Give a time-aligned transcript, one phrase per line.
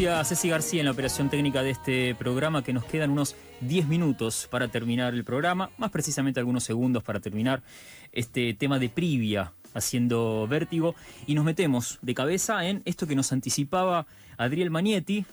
[0.00, 3.86] Anuncia Ceci García en la operación técnica de este programa que nos quedan unos 10
[3.86, 7.62] minutos para terminar el programa, más precisamente algunos segundos para terminar
[8.10, 10.94] este tema de privia haciendo vértigo
[11.26, 14.06] y nos metemos de cabeza en esto que nos anticipaba
[14.38, 15.26] Adriel Magnetti,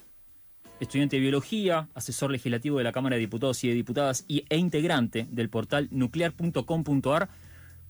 [0.82, 4.58] estudiante de biología, asesor legislativo de la Cámara de Diputados y de Diputadas y, e
[4.58, 7.30] integrante del portal nuclear.com.ar,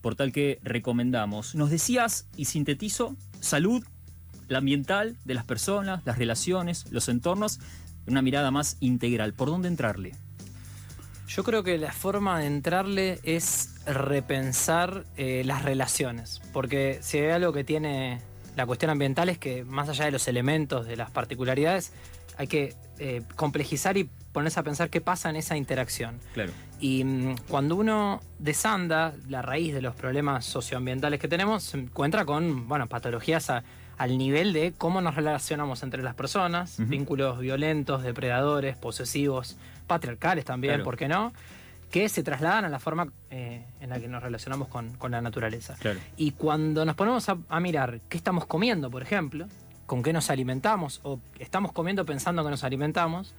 [0.00, 1.56] portal que recomendamos.
[1.56, 3.82] Nos decías, y sintetizo, salud,
[4.48, 7.60] la ambiental de las personas, las relaciones, los entornos,
[8.06, 9.34] una mirada más integral.
[9.34, 10.14] ¿Por dónde entrarle?
[11.28, 17.30] Yo creo que la forma de entrarle es repensar eh, las relaciones, porque si hay
[17.30, 18.20] algo que tiene
[18.56, 21.92] la cuestión ambiental es que más allá de los elementos, de las particularidades,
[22.38, 26.18] hay que eh, complejizar y ponerse a pensar qué pasa en esa interacción.
[26.34, 26.52] Claro.
[26.80, 32.24] Y mm, cuando uno desanda la raíz de los problemas socioambientales que tenemos, se encuentra
[32.24, 33.50] con bueno, patologías
[33.98, 40.82] al nivel de cómo nos relacionamos entre las personas, vínculos violentos, depredadores, posesivos, patriarcales también,
[40.82, 41.32] ¿por qué no?
[41.90, 45.76] que se trasladan a la forma eh, en la que nos relacionamos con, la naturaleza.
[46.16, 49.46] Y cuando nos ponemos a, mirar qué estamos comiendo, por ejemplo,
[49.86, 53.34] con qué nos alimentamos, o estamos comiendo pensando que nos alimentamos,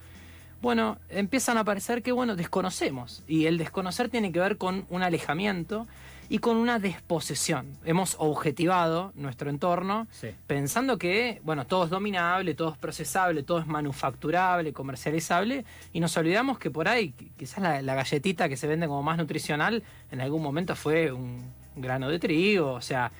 [0.61, 3.23] bueno, empiezan a parecer que, bueno, desconocemos.
[3.27, 5.87] Y el desconocer tiene que ver con un alejamiento
[6.29, 7.77] y con una desposesión.
[7.83, 10.07] Hemos objetivado nuestro entorno
[10.45, 16.15] pensando que, bueno, todo es dominable, todo es procesable, todo es manufacturable, comercializable, y nos
[16.17, 20.41] olvidamos que por ahí quizás la, galletita que se vende como más nutricional en algún
[20.41, 21.43] momento fue un
[21.75, 23.11] grano de trigo, o sea,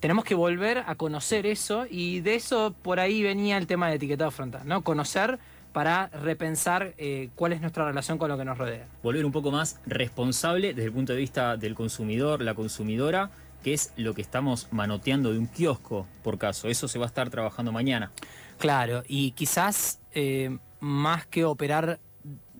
[0.00, 3.96] tenemos que volver a conocer eso y de eso por ahí venía el tema de
[3.96, 4.82] etiquetado frontal, ¿no?
[4.82, 5.38] Conocer
[5.72, 8.86] para repensar eh, cuál es nuestra relación con lo que nos rodea.
[9.02, 13.30] Volver un poco más responsable desde el punto de vista del consumidor, la consumidora,
[13.62, 16.68] que es lo que estamos manoteando de un kiosco por caso.
[16.68, 18.12] Eso se va a estar trabajando mañana.
[18.58, 22.00] Claro, y quizás eh, más que operar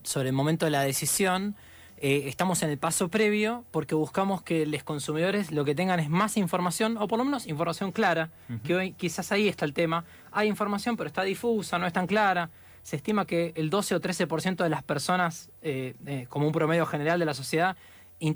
[0.02, 1.54] sobre el momento de la decisión,
[1.98, 6.08] eh, estamos en el paso previo porque buscamos que los consumidores lo que tengan es
[6.08, 8.30] más información, o por lo menos información clara,
[8.64, 10.04] que hoy quizás ahí está el tema.
[10.32, 12.50] Hay información, pero está difusa, no es tan clara
[12.82, 16.86] se estima que el 12 o 13% de las personas, eh, eh, como un promedio
[16.86, 17.76] general de la sociedad,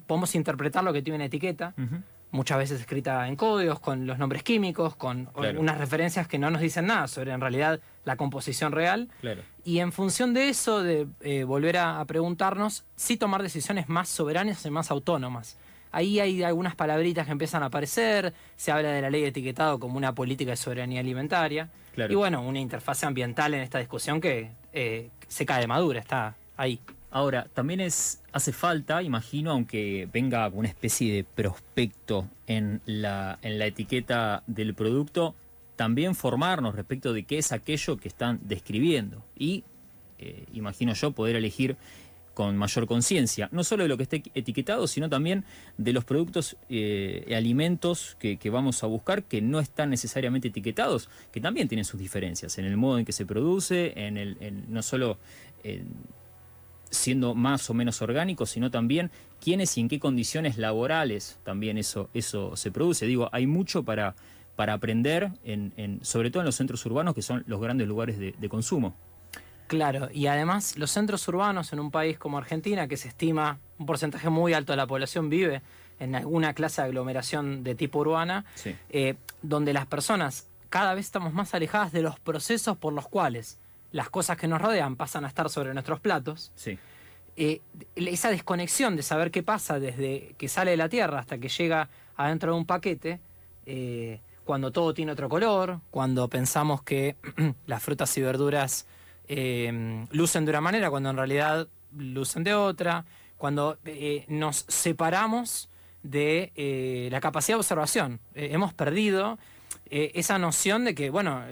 [0.07, 1.75] podemos interpretar lo que tiene una etiqueta,
[2.31, 6.61] muchas veces escrita en códigos, con los nombres químicos, con unas referencias que no nos
[6.61, 9.09] dicen nada sobre en realidad la composición real.
[9.65, 14.09] Y en función de eso, de eh, volver a, a preguntarnos, sí tomar decisiones más
[14.09, 15.57] soberanas y más autónomas.
[15.97, 19.81] Ahí hay algunas palabritas que empiezan a aparecer, se habla de la ley de etiquetado
[19.81, 21.71] como una política de soberanía alimentaria.
[21.97, 26.37] Y bueno, una interfase ambiental en esta discusión que eh, se cae de madura, está
[26.59, 26.81] ahí.
[27.11, 33.59] Ahora, también es, hace falta, imagino, aunque venga una especie de prospecto en la, en
[33.59, 35.35] la etiqueta del producto,
[35.77, 39.25] también formarnos respecto de qué es aquello que están describiendo.
[39.35, 39.65] Y
[40.19, 41.79] eh, imagino yo poder elegir
[42.37, 45.47] con mayor conciencia, no solo de lo que esté etiquetado, sino también
[45.79, 51.09] de los productos y eh, alimentos que, vamos a buscar que no están necesariamente etiquetados,
[51.33, 54.37] que también tienen sus diferencias en el modo en que se produce, en el,
[54.69, 55.19] no solo
[56.91, 59.11] siendo más o menos orgánico, sino también
[59.43, 63.07] quiénes y en qué condiciones laborales también eso, eso se produce.
[63.07, 64.15] Digo, hay mucho para,
[64.57, 68.49] para aprender, en, sobre todo en los centros urbanos, que son los grandes lugares de
[68.51, 68.95] consumo.
[69.67, 73.87] Claro, y además los centros urbanos en un país como Argentina, que se estima un
[73.87, 75.63] porcentaje muy alto de la población vive
[75.99, 78.45] en alguna clase de aglomeración de tipo urbana,
[78.91, 83.59] eh, donde las personas cada vez estamos más alejadas de los procesos por los cuales
[83.93, 86.53] las cosas que nos rodean pasan a estar sobre nuestros platos.
[87.37, 87.61] Eh,
[87.97, 91.89] esa desconexión de saber qué pasa desde que sale de la tierra hasta que llega
[92.17, 93.21] adentro de un paquete,
[93.67, 97.17] eh, cuando todo tiene otro color, cuando pensamos que
[97.67, 98.87] las frutas y verduras
[99.29, 103.05] eh, lucen de una manera cuando en realidad lucen de otra,
[103.37, 105.69] cuando eh, nos separamos
[106.03, 108.21] de eh, la capacidad de observación.
[108.35, 109.39] hemos perdido
[109.89, 111.45] esa noción de que, bueno,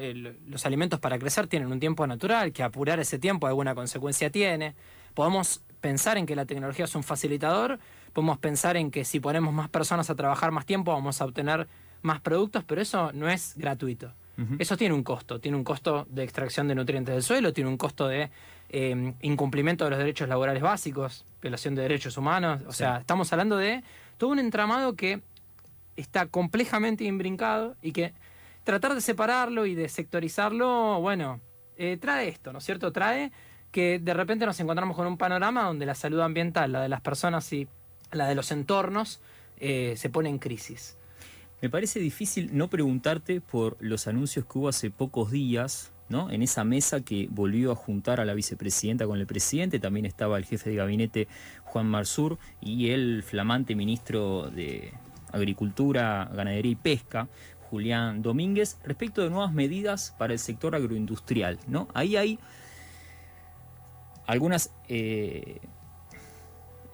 [0.48, 4.74] los alimentos para crecer tienen un tiempo natural, que apurar ese tiempo alguna consecuencia tiene.
[5.14, 7.78] Podemos pensar en que la tecnología es un facilitador,
[8.12, 11.68] podemos pensar en que si ponemos más personas a trabajar más tiempo vamos a obtener
[12.02, 14.12] más productos, pero eso no es gratuito.
[14.58, 17.76] Eso tiene un costo, tiene un costo de extracción de nutrientes del suelo, tiene un
[17.76, 18.30] costo de
[18.68, 23.56] em, incumplimiento de los derechos laborales básicos, violación de derechos humanos, o sea, estamos hablando
[23.56, 23.84] de
[24.18, 25.22] todo un entramado que
[25.96, 28.12] está complejamente imbrincado y que
[28.64, 31.40] tratar de separarlo y de sectorizarlo, bueno,
[31.76, 32.92] eh, trae esto, ¿no es cierto?
[32.92, 33.30] Trae
[33.70, 37.00] que de repente nos encontramos con un panorama donde la salud ambiental, la de las
[37.00, 37.68] personas y
[38.12, 39.20] la de los entornos,
[39.58, 40.96] eh, se pone en crisis.
[41.64, 46.30] Me parece difícil no preguntarte por los anuncios que hubo hace pocos días ¿no?
[46.30, 50.36] En esa mesa que volvió a juntar a la vicepresidenta con el presidente, también estaba
[50.36, 51.26] el jefe de gabinete
[51.64, 54.92] Juan Marsur y el flamante ministro de
[55.32, 57.28] Agricultura, Ganadería y Pesca,
[57.70, 61.58] Julián Domínguez, respecto de nuevas medidas para el sector agroindustrial.
[61.66, 61.88] ¿no?
[61.94, 62.38] Ahí hay
[64.26, 65.60] algunas eh,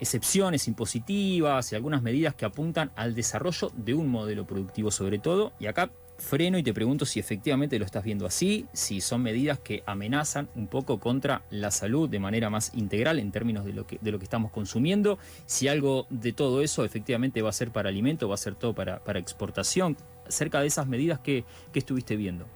[0.01, 5.53] excepciones impositivas y algunas medidas que apuntan al desarrollo de un modelo productivo sobre todo.
[5.59, 9.59] Y acá freno y te pregunto si efectivamente lo estás viendo así, si son medidas
[9.59, 13.87] que amenazan un poco contra la salud de manera más integral en términos de lo
[13.87, 17.71] que, de lo que estamos consumiendo, si algo de todo eso efectivamente va a ser
[17.71, 19.97] para alimento, va a ser todo para, para exportación,
[20.27, 22.47] cerca de esas medidas que, que estuviste viendo.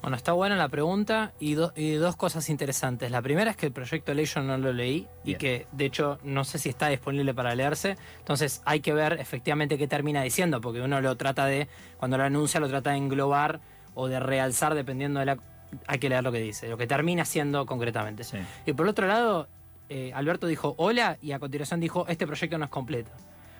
[0.00, 3.10] Bueno, está buena la pregunta y, dos cosas interesantes.
[3.10, 6.18] La primera es que el proyecto ley yo no lo leí y que de hecho
[6.22, 7.96] no sé si está disponible para leerse.
[8.18, 11.68] Entonces hay que ver efectivamente qué termina diciendo, porque uno lo trata de,
[11.98, 13.60] cuando lo anuncia, lo trata de englobar
[13.94, 15.38] o de realzar dependiendo de la...
[15.86, 18.22] Hay que leer lo que dice, lo que termina siendo concretamente.
[18.64, 19.48] Y por otro lado,
[19.88, 23.10] eh, Alberto dijo hola y a continuación dijo este proyecto no es completo.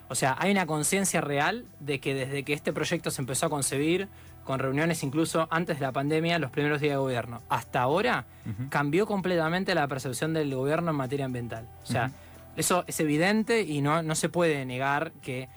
[0.09, 3.49] O sea, hay una conciencia real de que desde que este proyecto se empezó a
[3.49, 4.07] concebir,
[4.43, 8.25] con reuniones incluso antes de la pandemia, los primeros días de gobierno, hasta ahora,
[8.69, 11.67] cambió completamente la percepción del gobierno en materia ambiental.
[11.83, 12.11] O sea,
[12.57, 15.47] eso es evidente y no, no se puede negar que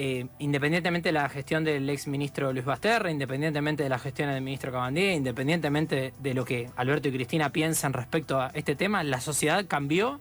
[0.00, 4.40] eh, independientemente de la gestión del ex ministro Luis Basterra, independientemente de la gestión del
[4.40, 9.20] ministro Cabandía, independientemente de lo que Alberto y Cristina piensan respecto a este tema, la
[9.20, 10.20] sociedad cambió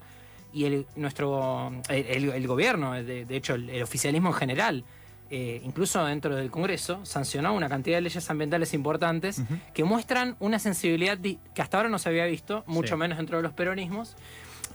[0.53, 4.85] y el, nuestro, el, gobierno, de, hecho el, oficialismo en general,
[5.29, 9.41] eh, incluso dentro del Congreso, sancionó una cantidad de leyes ambientales importantes
[9.73, 13.43] que muestran una sensibilidad que hasta ahora no se había visto, mucho menos dentro de
[13.43, 14.15] los peronismos.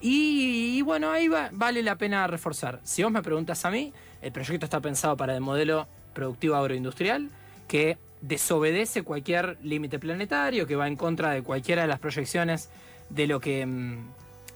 [0.00, 2.80] Y, bueno, ahí vale la pena reforzar.
[2.82, 7.30] Si vos me preguntas a mí, el proyecto está pensado para el modelo productivo agroindustrial,
[7.68, 12.68] que desobedece cualquier límite planetario, que va en contra de cualquiera de las proyecciones
[13.10, 14.06] de lo que mm,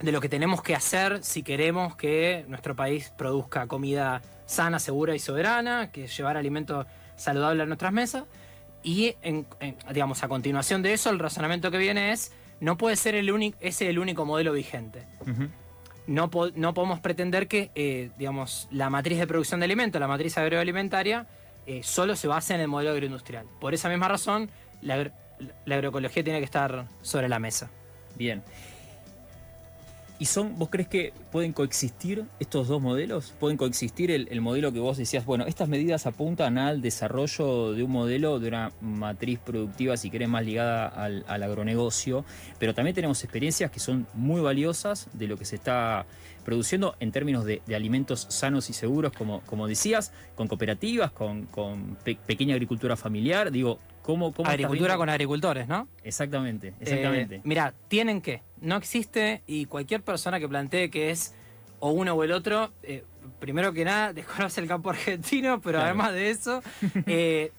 [0.00, 5.14] de lo que tenemos que hacer si queremos que nuestro país produzca comida sana, segura
[5.14, 8.24] y soberana, que llevar alimento saludable a nuestras mesas.
[8.82, 9.16] Y,
[9.92, 13.58] digamos, a continuación de eso, el razonamiento que viene es, no puede ser el único,
[13.60, 15.02] ese el único modelo vigente.
[16.06, 20.38] no, no, podemos pretender que, eh, digamos, la matriz de producción de alimentos, la matriz
[20.38, 21.26] agroalimentaria,
[21.66, 23.46] eh, solo se base en el modelo agroindustrial.
[23.60, 24.50] Por esa misma razón,
[24.82, 25.10] la,
[25.64, 27.70] la agroecología tiene que estar sobre la mesa.
[28.14, 28.44] Bien.
[30.18, 33.34] ¿Y son, vos crees que pueden coexistir estos dos modelos?
[33.38, 37.90] ¿Pueden coexistir el, modelo que vos decías, bueno, estas medidas apuntan al desarrollo de un
[37.90, 42.24] modelo, de una matriz productiva, si querés, más ligada al, agronegocio,
[42.58, 46.06] pero también tenemos experiencias que son muy valiosas de lo que se está
[46.46, 51.46] produciendo en términos de, alimentos sanos y seguros, como, como decías, con cooperativas, con,
[52.26, 54.32] pequeña agricultura familiar, digo, ¿cómo...
[54.32, 55.88] cómo Agricultura con agricultores, ¿no?
[56.04, 57.36] Exactamente, exactamente.
[57.36, 61.34] Eh, mira, tienen que no existe y cualquier persona que plantee que es
[61.80, 63.04] o uno o el otro, eh,
[63.40, 66.62] primero que nada, desconoce el campo argentino, pero además de eso,
[67.06, 67.52] eh,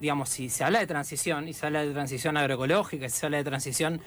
[0.00, 3.38] digamos, si se habla de transición, y se habla de transición agroecológica, si se habla
[3.38, 4.00] de transición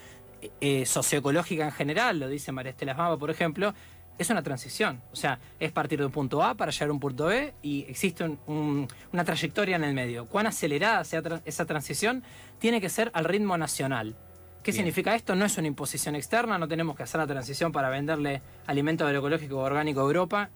[0.84, 3.74] socioecológica en general, lo dice María Estela Maba, por ejemplo,
[4.18, 5.00] es una transición.
[5.12, 7.86] O sea, es partir de un punto A para llegar a un punto B y
[7.88, 10.26] existe una trayectoria en el medio.
[10.26, 12.22] Cuán acelerada sea esa transición
[12.58, 14.16] tiene que ser al ritmo nacional.
[14.62, 15.34] ¿Qué significa esto?
[15.34, 19.56] No es una imposición externa, no tenemos que hacer la transición para venderle alimento agroecológico
[19.58, 20.50] orgánico a Europa,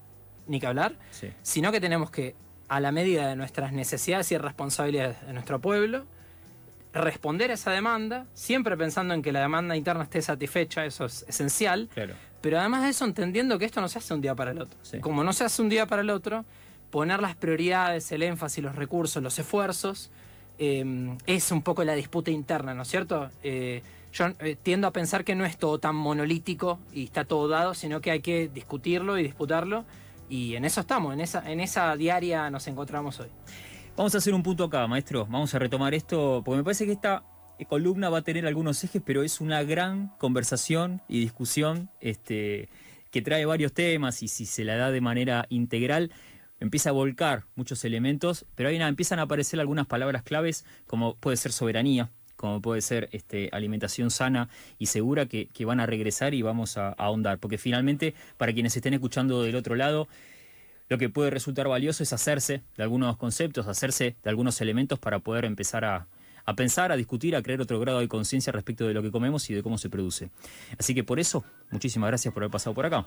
[0.47, 0.97] ni que hablar,
[1.41, 2.35] sino que tenemos que,
[2.69, 6.05] a la medida de nuestras necesidades y responsabilidades de nuestro pueblo,
[6.93, 11.25] responder a esa demanda, siempre pensando en que la demanda interna esté satisfecha, eso es
[11.29, 11.89] esencial,
[12.43, 14.79] pero además de eso entendiendo que esto no se hace un día para el otro.
[15.01, 16.45] Como no se hace un día para el otro,
[16.91, 20.11] poner las prioridades, el énfasis, los recursos, los esfuerzos,
[20.59, 23.31] eh, es un poco la disputa interna, ¿no es cierto?
[23.43, 23.83] Eh,
[24.13, 27.75] yo eh, tiendo a pensar que no es todo tan monolítico y está todo dado,
[27.75, 29.85] sino que hay que discutirlo y disputarlo.
[30.29, 33.29] Y en eso estamos, en esa, en esa diaria nos encontramos hoy.
[33.97, 35.27] Vamos a hacer un punto acá, maestro.
[35.27, 37.23] Vamos a retomar esto, porque me parece que esta
[37.67, 42.69] columna va a tener algunos ejes, pero es una gran conversación y discusión este,
[43.11, 46.11] que trae varios temas y si se la da de manera integral
[46.61, 51.37] empieza a volcar muchos elementos, pero ahí empiezan a aparecer algunas palabras claves como puede
[51.37, 56.43] ser soberanía, como puede ser este, alimentación sana y segura, que, van a regresar y
[56.43, 57.39] vamos a, ahondar.
[57.39, 60.09] Porque finalmente, para quienes estén escuchando del otro lado,
[60.89, 65.19] lo que puede resultar valioso es hacerse de algunos conceptos, hacerse de algunos elementos para
[65.19, 66.07] poder empezar a,
[66.45, 69.49] a pensar, a discutir, a crear otro grado de conciencia respecto de lo que comemos
[69.51, 70.31] y de cómo se produce.
[70.79, 73.07] Así que por eso, muchísimas gracias por haber pasado por acá.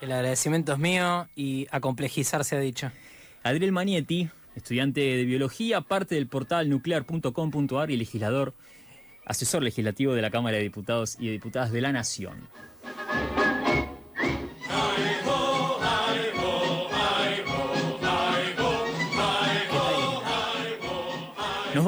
[0.00, 2.90] El agradecimiento es mío y a complejizar se ha dicho.
[3.42, 8.54] Adriel Manietti, estudiante de biología, parte del portal nuclear.com.ar y legislador
[9.28, 12.48] asesor legislativo de la Cámara de Diputados y de Diputadas de la Nación.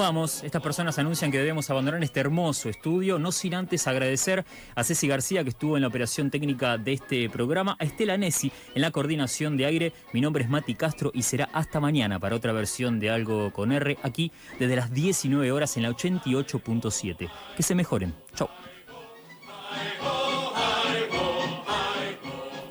[0.01, 0.43] Vamos.
[0.43, 5.07] Estas personas anuncian que debemos abandonar este hermoso estudio, no sin antes agradecer a Ceci
[5.07, 8.91] García, que estuvo en la operación técnica de este programa, a Estela Nessi en la
[8.91, 9.93] coordinación de aire.
[10.15, 13.73] Mi nombre es Mati Castro y será hasta mañana para otra versión de Algo con
[13.73, 17.31] R, aquí desde las 19 horas en la 88.7.
[17.57, 18.15] Que se mejoren.
[18.35, 18.49] Chau.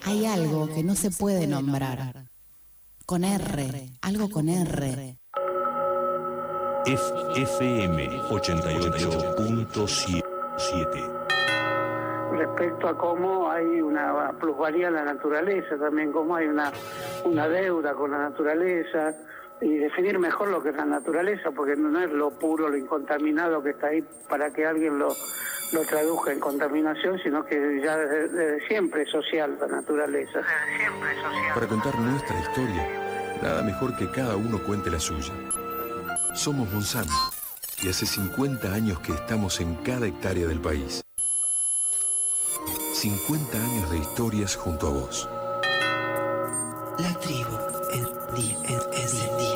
[0.04, 2.28] Hay algo que no se puede nombrar.
[3.06, 5.19] Con R, algo con R.
[6.86, 11.20] FM 88.7.
[12.32, 16.72] Respecto a cómo hay una plusvalía en la naturaleza, también cómo hay una,
[17.26, 19.14] una deuda con la naturaleza
[19.62, 23.62] y definir mejor lo que es la naturaleza, porque no es lo puro, lo incontaminado
[23.62, 25.10] que está ahí para que alguien lo,
[25.74, 30.42] lo traduzca en contaminación, sino que ya desde, siempre es social la naturaleza.
[30.78, 31.54] siempre es social.
[31.54, 32.88] Para contar nuestra historia,
[33.42, 35.34] nada mejor que cada uno cuente la suya.
[36.34, 37.14] Somos Monsanto
[37.82, 41.02] y hace 50 años que estamos en cada hectárea del país.
[42.94, 45.30] 50 años de historias junto a vos.
[47.00, 47.58] La tribu
[47.94, 48.04] en,
[48.36, 49.49] día.